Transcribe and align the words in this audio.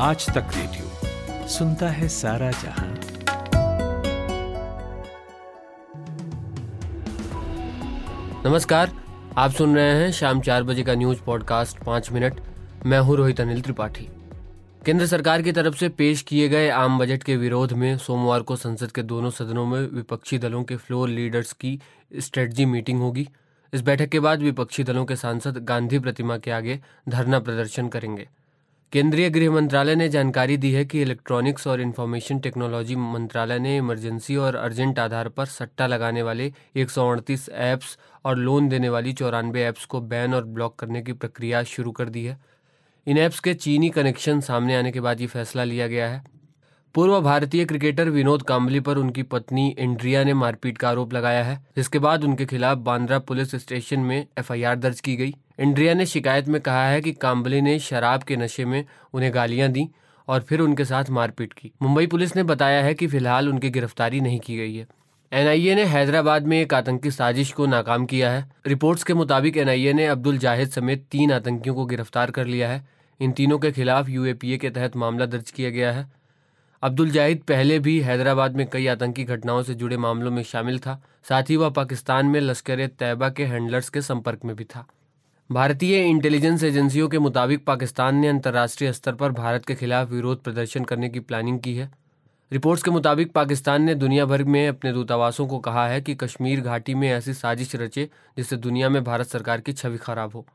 आज 0.00 0.26
तक 0.26 0.46
रेडियो। 0.56 1.48
सुनता 1.48 1.88
है 1.88 2.08
सारा 2.08 2.50
जहाँ। 2.50 2.86
नमस्कार, 8.46 8.92
आप 9.36 9.50
सुन 9.50 9.76
रहे 9.76 9.92
हैं 9.94 10.10
शाम 10.12 10.40
चार 10.40 10.62
बजे 10.62 10.82
का 10.82 10.94
न्यूज़ 10.94 11.20
पॉडकास्ट 11.22 11.84
पाँच 11.84 12.12
मिनट। 12.12 12.40
मैं 12.86 12.98
हूँ 12.98 13.16
रोहित 13.16 13.40
अनिल 13.40 13.60
त्रिपाठी। 13.60 14.08
केंद्र 14.86 15.06
सरकार 15.06 15.42
की 15.42 15.52
तरफ़ 15.52 15.76
से 15.76 15.88
पेश 15.88 16.22
किए 16.22 16.48
गए 16.48 16.68
आम 16.68 16.98
बजट 16.98 17.22
के 17.22 17.36
विरोध 17.36 17.72
में 17.72 17.98
सोमवार 17.98 18.40
को 18.40 18.56
संसद 18.56 18.92
के 18.92 19.02
दोनों 19.02 19.30
सदनों 19.30 19.66
में 19.66 19.80
विपक्षी 19.80 20.38
दलों 20.38 20.64
के 20.64 20.76
फ्लोर 20.76 21.08
लीडर्स 21.08 21.52
की 21.52 21.80
स्ट्रेटजी 22.18 22.64
मीटिंग 22.64 23.00
होगी। 23.00 23.28
इस 23.72 23.80
बैठक 23.80 24.08
के 24.08 24.20
बाद 24.20 24.42
विपक्षी 24.42 24.84
दलों 24.84 25.04
के 25.04 25.16
सांसद 25.16 25.64
गांधी 25.64 25.98
प्रतिमा 25.98 26.38
के 26.38 26.50
आगे 26.50 26.80
धरना 27.08 27.38
प्रदर्शन 27.38 27.88
करेंगे। 27.88 28.28
केंद्रीय 28.94 29.30
गृह 29.30 29.50
मंत्रालय 29.50 29.94
ने 29.94 30.08
जानकारी 30.08 30.56
दी 30.56 30.70
है 30.72 30.84
कि 30.84 31.00
इलेक्ट्रॉनिक्स 31.02 31.66
और 31.66 31.80
इंफॉर्मेशन 31.80 32.38
टेक्नोलॉजी 32.38 32.96
मंत्रालय 32.96 33.58
ने 33.58 33.76
इमरजेंसी 33.76 34.36
और 34.36 34.56
अर्जेंट 34.56 34.98
आधार 34.98 35.28
पर 35.28 35.46
सट्टा 35.46 35.86
लगाने 35.86 36.22
वाले 36.22 36.46
एक 36.76 37.48
ऐप्स 37.52 37.98
और 38.24 38.36
लोन 38.36 38.68
देने 38.68 38.88
वाली 38.88 39.12
चौरानवे 39.12 39.62
ऐप्स 39.62 39.84
को 39.84 40.00
बैन 40.00 40.34
और 40.34 40.44
ब्लॉक 40.44 40.78
करने 40.78 41.02
की 41.02 41.12
प्रक्रिया 41.12 41.62
शुरू 41.62 41.92
कर 41.92 42.08
दी 42.08 42.24
है। 42.24 42.38
इन 43.06 43.18
ऐप्स 43.18 43.40
के 43.40 43.54
चीनी 43.54 43.90
कनेक्शन 43.90 44.40
सामने 44.40 44.76
आने 44.76 44.92
के 44.92 45.00
बाद 45.00 45.20
ये 45.20 45.26
फैसला 45.26 45.64
लिया 45.64 45.86
गया 45.86 46.08
है। 46.08 46.24
पूर्व 46.94 47.20
भारतीय 47.20 47.64
क्रिकेटर 47.64 48.10
विनोद 48.10 48.42
कांबली 48.42 48.80
पर 48.80 48.96
उनकी 48.96 49.22
पत्नी 49.22 49.68
इंड्रिया 49.78 50.24
ने 50.24 50.34
मारपीट 50.34 50.78
का 50.78 50.88
आरोप 50.88 51.14
लगाया 51.14 51.44
है, 51.44 51.64
जिसके 51.76 51.98
बाद 51.98 52.24
उनके 52.24 52.46
खिलाफ 52.46 52.78
बांद्रा 52.78 53.18
पुलिस 53.18 53.54
स्टेशन 53.54 54.00
में 54.00 54.26
एफआईआर 54.38 54.76
दर्ज 54.76 55.00
की 55.00 55.16
गई। 55.16 55.34
इंड्रिया 55.58 55.94
ने 55.94 56.06
शिकायत 56.06 56.48
में 56.48 56.60
कहा 56.60 56.86
है 56.88 57.00
कि 57.00 57.12
कांबले 57.12 57.60
ने 57.60 57.78
शराब 57.78 58.22
के 58.22 58.36
नशे 58.36 58.64
में 58.64 58.84
उन्हें 59.12 59.34
गालियाँ 59.34 59.68
दी 59.68 59.88
और 60.28 60.40
फिर 60.40 60.60
उनके 60.60 60.84
साथ 60.84 61.04
मारपीट 61.10 61.52
की। 61.52 61.72
मुंबई 61.82 62.06
पुलिस 62.06 62.36
ने 62.36 62.42
बताया 62.42 62.82
है 62.82 62.94
कि 62.94 63.06
फ़िलहाल 63.06 63.48
उनकी 63.48 63.70
गिरफ्तारी 63.70 64.20
नहीं 64.20 64.40
की 64.40 64.56
गई 64.56 64.76
है। 64.76 64.86
एनआईए 65.32 65.74
ने 65.74 65.84
हैदराबाद 65.84 66.46
में 66.46 66.60
एक 66.60 66.74
आतंकी 66.74 67.10
साजिश 67.10 67.52
को 67.52 67.66
नाकाम 67.66 68.06
किया 68.06 68.30
है। 68.30 68.50
रिपोर्ट्स 68.66 69.04
के 69.04 69.14
मुताबिक 69.14 69.56
एनआईए 69.56 69.92
ने 69.92 70.06
अब्दुल 70.06 70.38
जाहिद 70.38 70.68
समेत 70.68 71.06
तीन 71.10 71.32
आतंकियों 71.32 71.74
को 71.74 71.84
गिरफ़्तार 71.84 72.30
कर 72.30 72.46
लिया 72.46 72.68
है। 72.68 72.88
इन 73.20 73.32
तीनों 73.32 73.58
के 73.58 73.72
खिलाफ 73.72 74.08
यूएपीए 74.08 74.56
के 74.56 74.70
तहत 74.70 74.96
मामला 74.96 75.26
दर्ज 75.26 75.50
किया 75.50 75.70
गया 75.70 75.92
है। 75.92 76.12
अब्दुल 76.82 77.10
जाहिद 77.10 77.38
पहले 77.38 77.78
भी 77.78 78.00
हैदराबाद 78.00 78.56
में 78.56 78.66
कई 78.66 78.86
आतंकी 78.86 79.24
घटनाओं 79.24 79.62
से 79.62 79.74
जुड़े 79.74 79.96
मामलों 79.96 80.30
में 80.30 80.42
शामिल 80.42 80.78
था। 80.78 81.02
साथ 81.28 81.50
ही 81.50 81.56
वह 81.56 81.70
पाकिस्तान 81.70 82.26
में 82.26 82.40
लश्कर 82.40 82.86
तैयबा 82.86 83.28
के 83.28 83.44
हैंडलर्स 83.44 83.88
के 83.88 84.02
संपर्क 84.02 84.44
में 84.44 84.56
भी 84.56 84.64
था। 84.64 84.86
भारतीय 85.50 85.96
इंटेलिजेंस 86.00 86.62
एजेंसियों 86.64 87.08
के 87.08 87.18
मुताबिक 87.18 87.64
पाकिस्तान 87.64 88.16
ने 88.16 88.28
अंतर्राष्ट्रीय 88.28 88.92
स्तर 88.92 89.14
पर 89.14 89.32
भारत 89.32 89.64
के 89.64 89.74
खिलाफ 89.74 90.10
विरोध 90.10 90.42
प्रदर्शन 90.42 90.84
करने 90.84 91.08
की 91.08 91.20
प्लानिंग 91.20 91.58
की 91.60 91.74
है। 91.76 91.90
रिपोर्ट्स 92.52 92.82
के 92.82 92.90
मुताबिक 92.90 93.32
पाकिस्तान 93.32 93.82
ने 93.82 93.94
दुनिया 93.94 94.24
भर 94.24 94.44
में 94.44 94.68
अपने 94.68 94.92
दूतावासों 94.92 95.46
को 95.46 95.58
कहा 95.58 95.86
है 95.88 96.00
कि 96.00 96.14
कश्मीर 96.14 96.60
घाटी 96.60 96.94
में 96.94 97.08
ऐसी 97.10 97.34
साजिश 97.34 97.76
रचे 97.76 98.08
जिससे 98.36 98.56
दुनिया 98.56 98.88
में 98.88 99.02
भारत 99.04 99.26
सरकार 99.26 99.60
की 99.60 99.72
छवि 99.72 99.98
खराब 99.98 100.32
हो। 100.34 100.46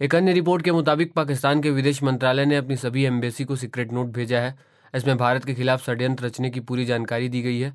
एक 0.00 0.14
अन्य 0.14 0.32
रिपोर्ट 0.32 0.64
के 0.64 0.72
मुताबिक 0.72 1.12
पाकिस्तान 1.12 1.62
के 1.62 1.70
विदेश 1.70 2.02
मंत्रालय 2.02 2.44
ने 2.44 2.56
अपनी 2.56 2.76
सभी 2.76 3.04
एम्बेसी 3.04 3.44
को 3.44 3.56
सीक्रेट 3.56 3.92
नोट 3.92 4.06
भेजा 4.06 4.40
है। 4.40 4.58
इसमें 4.94 5.16
भारत 5.16 5.44
के 5.44 5.54
खिलाफ 5.54 5.86
षड्यंत्र 5.86 6.26
रचने 6.26 6.50
की 6.50 6.60
पूरी 6.60 6.84
जानकारी 6.84 7.28
दी 7.28 7.42
गई 7.42 7.60
है। 7.60 7.74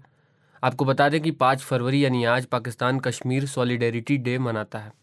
आपको 0.64 0.86
बता 0.86 1.10
दें 1.10 1.22
कि 1.22 1.32
पाँच 1.32 1.60
फरवरी 1.60 2.06
यानी 2.06 2.26
आज 2.26 2.46
पाकिस्तान 2.46 3.00
कश्मीर 3.00 3.46
सॉलिडेरिटी 3.46 4.18
डे 4.18 4.38
मनाता 4.40 4.80
है। 4.80 5.01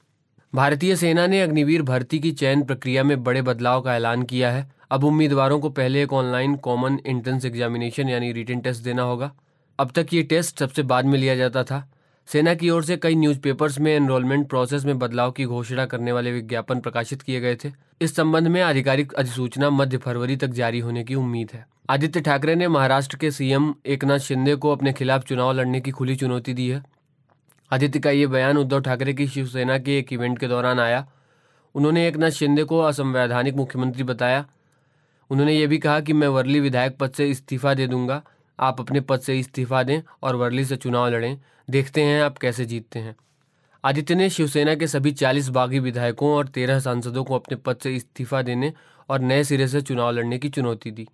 भारतीय 0.55 0.97
सेना 0.97 1.27
ने 1.27 1.41
अग्निवीर 1.43 1.83
भर्ती 1.83 2.19
की 2.19 2.31
चयन 2.33 2.63
प्रक्रिया 2.63 3.03
में 3.05 3.23
बड़े 3.25 3.43
बदलाव 3.43 3.81
का 3.81 3.95
ऐलान 3.97 4.23
किया 4.23 4.51
है। 4.51 4.67
अब 4.91 5.05
उम्मीदवारों 5.05 5.59
को 5.61 5.71
पहले 5.71 6.03
एक 6.03 6.13
ऑनलाइन 6.13 6.57
कॉमन 6.57 6.99
एंट्रेंस 7.07 7.45
एग्जामिनेशन 7.45 8.09
यानी 8.09 8.33
रिटर्न 8.33 8.61
टेस्ट 8.61 8.85
देना 8.85 9.03
होगा। 9.03 9.31
अब 9.79 9.91
तक 9.91 10.07
ये 10.13 10.23
टेस्ट 10.23 10.59
सबसे 10.59 10.83
बाद 10.83 11.05
में 11.05 11.19
लिया 11.19 11.37
जाता 11.37 11.65
था। 11.65 11.93
सेना 12.27 12.55
की 12.55 12.71
ओर 12.71 12.85
से 12.85 12.97
कई 12.97 13.15
न्यूज़पेपर्स 13.15 13.79
में 13.81 13.93
एनरोलमेंट 13.97 14.49
प्रोसेस 14.49 14.85
में 14.85 14.99
बदलाव 14.99 15.31
की 15.31 15.45
घोषणा 15.45 15.87
करने 15.87 16.13
वाले 16.13 16.33
विज्ञापन 16.33 16.81
प्रकाशित 16.81 17.23
किए 17.23 17.41
गए 17.41 17.57
थे। 17.65 17.73
इस 18.01 18.17
संबंध 18.17 18.49
में 18.49 18.61
आधिकारिक 18.63 19.13
अधिसूचना 19.13 19.71
मध्य 19.71 19.97
फरवरी 19.97 20.37
तक 20.37 20.49
जारी 20.49 20.79
होने 20.79 21.05
की 21.05 21.15
उम्मीद 21.15 21.51
है। 21.55 21.67
आदित्य 21.91 22.21
ठाकरे 22.21 22.55
ने 22.55 22.69
महाराष्ट्र 22.69 23.17
के 23.17 23.31
सीएम 23.31 23.75
एकनाथ 23.87 24.19
शिंदे 24.19 24.55
को 24.55 24.73
अपने 24.73 24.93
खिलाफ 24.93 25.25
चुनाव 25.25 25.53
लड़ने 25.53 25.81
की 25.81 25.91
खुली 25.91 26.17
चुनौती 26.17 26.55
दी 26.55 26.69
है। 26.69 26.83
आदित्य 27.71 28.01
का 28.01 28.11
ये 28.11 28.27
बयान 28.27 28.59
उद्धव 28.59 28.81
ठाकरे 28.81 29.15
की 29.15 29.27
शिवसेना 29.29 29.79
के 29.79 29.99
एक 29.99 30.13
इवेंट 30.13 30.39
के 30.39 30.49
दौरान 30.49 30.81
आया। 30.81 31.07
उन्होंने 31.75 32.09
एकनाथ 32.09 32.31
शिंदे 32.31 32.65
को 32.65 32.79
असंवैधानिक 32.79 33.55
मुख्यमंत्री 33.55 34.03
बताया। 34.03 34.47
उन्होंने 35.31 35.55
ये 35.55 35.67
भी 35.67 35.79
कहा 35.79 36.01
कि 36.01 36.13
मैं 36.13 36.29
वर्ली 36.29 36.61
विधायक 36.61 36.97
पद 36.97 37.11
से 37.11 37.31
इस्तीफा 37.31 37.75
दे 37.75 37.87
दूँगा। 37.87 38.23
आप 38.59 38.81
अपने 38.81 39.01
पद 39.01 39.21
से 39.21 39.39
इस्तीफा 39.39 39.83
दें 39.83 40.03
और 40.23 40.37
वर्ली 40.37 40.65
से 40.65 40.77
चुनाव 40.77 41.09
लड़ें। 41.09 41.39
देखते 41.71 42.03
हैं 42.03 42.23
आप 42.23 42.39
कैसे 42.39 42.65
जीतते 42.65 42.99
हैं। 42.99 43.17
आदित्य 43.85 44.15
ने 44.15 44.31
शिवसेना 44.31 44.75
के 44.75 44.87
सभी 44.87 45.13
चालीस 45.13 45.49
बागी 45.49 45.79
विधायकों 45.79 46.31
और 46.31 46.47
तेरह 46.47 46.81
सांसदों 46.81 47.25
को 47.25 47.35
अपने 47.35 47.57
पद 47.57 47.77
से 47.77 47.95
इस्तीफा 47.97 48.43
देने 48.43 48.73
और 49.09 49.21
नए 49.21 49.45
सिरे 49.45 49.69
से 49.69 49.81
चुनाव 49.81 50.11
लड़ने 50.11 50.39
की 50.39 50.49
चुनौती 50.49 50.91
दी। 50.91 51.07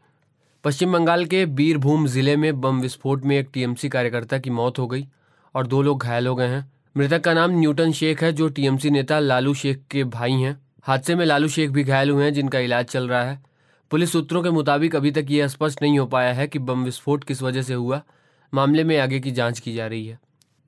पश्चिम 0.65 0.93
बंगाल 0.93 1.25
के 1.25 1.47
बीरभूम 1.47 2.07
ज़िले 2.07 2.37
में 2.37 2.61
बम 2.61 2.81
विस्फोट 2.81 3.25
में 3.25 3.37
एक 3.39 3.49
टीएमसी 3.53 3.89
कार्यकर्ता 3.89 4.39
की 4.39 4.51
मौत 4.51 4.79
हो 4.79 4.87
गई। 4.87 5.07
और 5.55 5.67
दो 5.67 5.83
लोग 5.83 6.03
घायल 6.03 6.27
हो 6.27 6.35
गए 6.35 6.47
हैं। 6.47 6.73
मृतक 6.97 7.21
का 7.21 7.35
नाम 7.35 7.51
न्यूटन 7.51 7.93
शेख 7.93 8.23
है, 8.23 8.33
जो 8.33 8.49
टीएमसी 8.49 8.91
नेता 8.91 9.19
लालू 9.19 9.55
शेख 9.55 9.83
के 9.91 10.05
भाई 10.05 10.33
हैं। 10.33 10.61
हादसे 10.83 11.15
में 11.15 11.27
लालू 11.27 11.49
शेख 11.49 11.71
भी 11.71 11.85
घायल 11.85 12.11
हुए 12.11 12.25
हैं, 12.25 12.33
जिनका 12.33 12.59
इलाज 12.59 12.85
चल 12.85 13.09
रहा 13.09 13.23
है। 13.23 13.43
पुलिस 13.91 14.13
सूत्रों 14.13 14.43
के 14.43 14.51
मुताबिक 14.51 14.97
अभी 14.97 15.11
तक 15.11 15.27
ये 15.29 15.49
स्पष्ट 15.49 15.83
नहीं 15.83 15.99
हो 15.99 16.07
पाया 16.07 16.33
है 16.33 16.47
कि 16.47 16.59
बम 16.59 16.85
विस्फोट 16.85 17.25
किस 17.25 17.43
वजह 17.43 17.63
से 17.63 17.75
हुआ। 17.75 18.03
मामले 18.55 18.85
में 18.85 18.99
आगे 18.99 19.21
की 19.21 19.31
जाँच 19.31 19.59
की 19.59 19.75
जा 19.75 19.87
रही 19.87 20.07
है। 20.07 20.19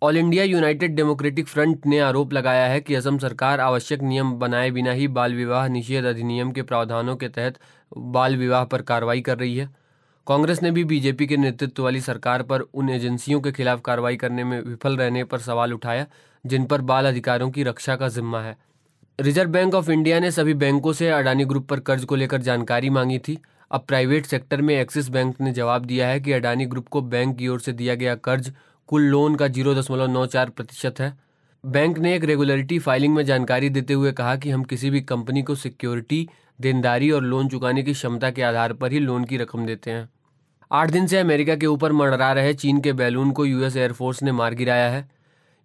All 0.03 0.17
India 0.17 0.45
united 0.45 0.97
democratic 0.97 1.47
front 1.47 1.87
ने 1.87 1.99
आरोप 1.99 2.33
लगाया 2.33 2.67
है 2.67 2.81
कि 2.81 2.95
असम 2.95 3.19
सरकार 3.19 3.61
आवश्यक 3.61 4.03
नियम 4.03 4.33
बनाए 4.33 4.71
बिना 4.71 4.93
ही 4.93 5.09
बाल 5.09 5.35
विवाह 5.35 5.69
निषेध 5.69 6.05
अधिनियम 6.05 6.53
के 6.53 6.63
प्रावधानों 6.63 7.17
के 7.17 7.29
तहत 7.29 7.59
बाल 7.97 8.37
विवाह 8.37 8.65
पर 8.65 8.83
कार्रवाई 8.83 9.21
कर 9.21 9.39
रही 9.39 9.57
है। 9.57 9.86
कांग्रेस 10.27 10.63
ने 10.63 10.71
भी 10.71 10.83
बीजेपी 10.85 11.27
के 11.27 11.37
नेतृत्व 11.37 11.83
वाली 11.83 12.01
सरकार 12.01 12.43
पर 12.43 12.61
उन 12.61 12.89
एजेंसियों 12.91 13.41
के 13.41 13.51
खिलाफ 13.53 13.81
कार्रवाई 13.81 14.17
करने 14.17 14.45
में 14.45 14.61
विफल 14.61 14.97
रहने 14.97 15.23
पर 15.25 15.39
सवाल 15.39 15.73
उठाया, 15.73 16.07
जिन 16.45 16.65
पर 16.65 16.81
बाल 16.81 17.07
अधिकारों 17.07 17.51
की 17.51 17.63
रक्षा 17.63 17.97
का 17.97 18.09
जिम्मा 18.09 18.41
है। 18.43 18.57
रिज़र्व 19.19 19.51
बैंक 19.51 19.75
ऑफ़ 19.75 19.91
इंडिया 19.91 20.19
ने 20.21 20.31
सभी 20.31 20.55
बैंकों 20.55 20.93
से 20.93 21.11
अडानी 21.11 21.45
ग्रुप 21.45 21.69
पर 21.69 21.81
कर्ज 21.81 22.05
को 22.05 22.17
लेकर 22.17 22.43
जानकारी 22.43 22.91
मांगी 22.91 23.19
थी। 23.19 23.39
अब 23.71 23.85
प्राइवेट 23.89 24.27
सेक्टर 24.27 24.63
में 24.63 24.75
एक्सिस 24.75 25.09
बैंक 25.09 25.41
ने 25.41 25.53
जवाब 25.53 25.85
दिया 25.85 26.09
है 26.09 26.21
कि 26.21 26.33
अडानी 26.33 26.67
ग्रुप 26.67 26.89
को 26.89 27.03
बैंक 27.03 27.37
की 27.39 27.49
ओर 27.49 27.61
से 27.61 27.73
दिया 27.73 27.95
गया 27.95 28.15
कर्ज 28.15 28.53
कुल 28.89 29.03
लोन 29.03 29.37
का 29.37 29.49
ज़ीरो 29.49 29.75
दशमलव 29.75 30.07
नौ 30.07 30.27
चार 30.27 30.51
प्रतिशत 30.51 31.01
है। 31.01 31.13
बैंक 31.65 31.99
ने 31.99 32.15
एक 32.17 32.25
रेगुलरिटी 32.25 32.79
फाइलिंग 32.79 33.15
में 33.15 33.25
जानकारी 33.25 33.69
देते 33.69 33.95
हुए 33.95 34.13
कहा 34.13 34.35
कि 34.37 34.51
हम 34.51 34.65
किसी 34.65 34.91
भी 34.91 35.01
कंपनी 35.03 35.43
को 35.43 35.55
सिक्योरिटी, 35.55 36.29
देनदारी 36.61 37.11
और 37.11 37.23
लोन 37.23 37.49
चुकाने 37.49 37.83
की 37.83 37.93
क्षमता 37.93 38.31
के 38.31 38.43
आधार 38.43 38.73
पर 38.73 38.93
ही 38.93 38.99
लोन 38.99 39.25
की 39.25 39.37
रकम 39.37 39.67
देते 39.67 39.91
हैं। 39.91 40.09
आठ 40.73 40.91
दिन 40.91 41.07
से 41.07 41.19
अमेरिका 41.19 41.57
के 41.57 41.67
ऊपर 41.67 41.93
मंडरा 41.93 42.33
रहे 42.33 42.55
चीन 42.55 42.81
के 42.81 42.93
बैलून 42.93 43.31
को 43.31 43.47
यूएस 43.47 43.77
एयरफोर्स 43.77 44.23
ने 44.23 44.33
मार 44.33 44.55
गिराया 44.55 44.91
है। 44.91 45.09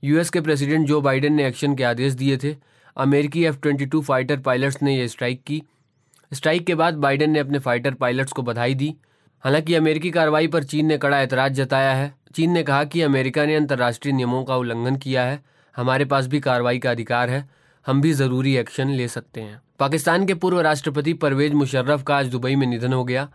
यूएस 0.04 0.30
के 0.30 0.42
प्रेसिडेंट 0.42 0.88
जो 0.88 1.02
बाइडेन 1.02 1.34
ने 1.34 1.48
एक्शन 1.48 1.76
के 1.76 1.84
आदेश 1.84 2.14
दिए 2.14 2.38
थे, 2.38 2.56
अमेरिकी 2.98 3.46
F 3.46 3.58
twenty 3.60 3.86
two 3.86 4.02
fighter 4.02 4.40
pilots 4.40 4.84
ने 4.84 4.98
यह 4.98 5.08
स्ट्राइक 5.08 5.44
की। 5.44 5.64
स्ट्राइक 6.34 6.66
के 6.66 6.76
बाद 6.76 6.94
बाइडेन 6.94 7.32
ने 7.32 7.40
अपने 7.40 7.60
फाइटर 7.60 7.94
पायलट्स 7.94 8.32
को 8.32 8.42
बधाई 8.42 8.74
दी। 8.74 8.96
हालाँकि 9.40 9.76
अमेरिकी 9.76 10.12
कार्रवाई 10.12 10.48
पर 10.48 10.64
चीन 10.64 10.86
ने 10.86 10.98
कड़ा 10.98 11.20
एतराज़ 11.20 11.54
जताया 11.54 11.94
है। 11.94 12.16
चीन 12.36 12.52
ने 12.52 12.64
कहा 12.64 12.84
कि 12.84 13.02
अमेरिका 13.02 13.46
ने 13.46 13.56
अंतर्राष्ट्रीय 13.56 14.14
नियमों 14.14 14.44
का 14.44 14.56
उल्लंघन 14.56 14.96
किया 14.96 15.24
है। 15.24 15.44
हमारे 15.76 16.06
पास 16.06 16.28
भी 16.28 16.40
कार्रवाई 16.40 16.80
का 16.80 16.92
अधिकार 16.92 17.30
है। 17.30 17.50
हम 17.88 18.02
भी 18.02 18.14
ज़रूरी 18.14 18.56
एक्शन 18.56 18.90
ले 18.90 19.08
सकते 19.08 19.42
हैं। 19.42 19.62
पाकिस्तान 19.80 20.26
के 20.26 20.34
पूर्व 20.34 20.60
राष्ट्रपति 20.60 21.14
परवेज 21.14 21.54
मुशर्रफ 21.54 22.04
का 22.04 22.18
आज 22.18 22.28
दुबई 22.28 22.56
में 22.56 22.68
निधन 22.68 22.94
हो 22.94 23.06
गया। 23.06 23.30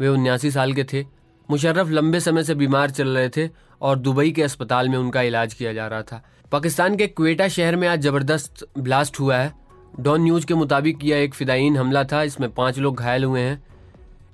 वे 0.00 0.08
उन्यासी 0.08 0.50
साल 0.50 0.72
के 0.72 0.84
थे। 0.84 1.04
मुशर्रफ 1.50 1.88
लंबे 1.88 2.20
समय 2.20 2.42
से 2.42 2.54
बीमार 2.54 2.90
चल 2.90 3.08
रहे 3.08 3.28
थे 3.28 3.50
और 3.80 3.98
दुबई 3.98 4.30
के 4.30 4.42
अस्पताल 4.42 4.88
में 4.88 4.98
उनका 4.98 5.22
इलाज 5.22 5.54
किया 5.54 5.72
जा 5.72 5.86
रहा 5.86 6.02
था। 6.02 6.22
पाकिस्तान 6.52 6.96
के 6.96 7.06
क्वेटा 7.06 7.48
शहर 7.48 7.76
में 7.76 7.88
आज 7.88 8.00
ज़बरदस्त 8.00 8.66
ब्लास्ट 8.78 9.20
हुआ 9.20 9.36
है। 9.36 9.52
डॉन 10.00 10.22
न्यूज़ 10.22 10.46
के 10.46 10.54
मुताबिक 10.54 10.98
यह 11.04 11.16
एक 11.16 11.34
फिदाइन 11.34 11.76
हमला 11.76 12.04
था, 12.04 12.22
इसमें 12.22 12.50
पाँच 12.50 12.78
लोग 12.78 12.96
घायल 12.96 13.24
हुए 13.24 13.40
हैं। 13.40 13.62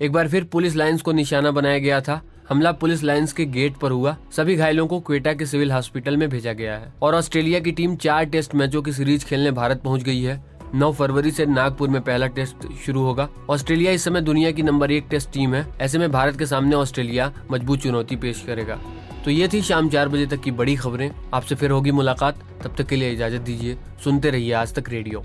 एक 0.00 0.12
बार 0.12 0.28
फिर 0.28 0.44
पुलिस 0.44 0.76
लाइन्स 0.76 1.02
को 1.02 1.12
निशाना 1.12 1.50
बनाया 1.50 1.78
गया 1.78 2.00
था। 2.00 2.22
हमला 2.48 2.72
पुलिस 2.72 3.02
लाइन्स 3.02 3.32
के 3.32 3.44
गेट 3.44 3.76
पर 3.76 3.90
हुआ। 3.90 4.16
सभी 4.32 4.56
घायलों 4.56 4.86
को 4.86 5.00
क्वेटा 5.00 5.32
के 5.32 5.46
सिविल 5.46 5.72
हॉस्पिटल 5.72 6.16
में 6.16 6.28
भेजा 6.28 6.52
गया 6.52 6.76
है। 6.76 6.92
और 7.02 7.14
ऑस्ट्रेलिया 7.14 7.60
की 7.60 7.72
टीम 7.72 7.96
चार 7.96 8.24
टेस्ट 8.24 8.54
मैचों 8.54 8.82
की 8.82 8.92
सीरीज़ 8.92 9.24
खेलने 9.24 9.50
भारत 9.50 9.80
पहुँच 9.82 10.02
गई 10.02 10.22
है। 10.22 10.55
9 10.76 10.90
फरवरी 10.92 11.30
से 11.30 11.46
नागपुर 11.46 11.88
में 11.88 12.00
पहला 12.02 12.26
टेस्ट 12.26 12.66
शुरू 12.86 13.02
होगा। 13.02 13.28
ऑस्ट्रेलिया 13.50 13.92
इस 13.92 14.04
समय 14.04 14.20
दुनिया 14.20 14.50
की 14.50 14.62
नंबर 14.62 14.90
एक 14.90 15.06
टेस्ट 15.10 15.30
टीम 15.30 15.54
है। 15.54 15.66
ऐसे 15.80 15.98
में 15.98 16.12
भारत 16.12 16.38
के 16.38 16.46
सामने 16.46 16.76
ऑस्ट्रेलिया 16.76 17.32
मज़बूत 17.50 17.78
चुनौती 17.78 18.16
पेश 18.16 18.42
करेगा। 18.46 18.78
तो 19.24 19.30
ये 19.30 19.48
थी 19.52 19.62
शाम 19.62 19.88
चार 19.88 20.08
बजे 20.08 20.26
तक 20.26 20.40
की 20.40 20.50
बड़ी 20.50 20.76
खबरें। 20.76 21.10
आपसे 21.34 21.54
फिर 21.54 21.70
होगी 21.70 21.90
मुलाकात। 21.90 22.44
तब 22.64 22.74
तक 22.78 22.86
के 22.86 22.96
लिए 22.96 23.12
इजाज़त 23.12 23.40
दीजिए। 23.40 23.78
सुनते 24.04 24.30
रहिए 24.30 24.52
आज 24.52 24.74
तक 24.74 24.90
रेडियो। 24.90 25.24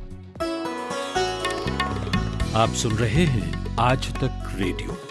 आप 2.55 2.69
सुन 2.69 2.91
रहे 2.91 3.25
हैं 3.25 3.77
आज 3.79 4.11
तक 4.13 4.55
रेडियो। 4.55 5.10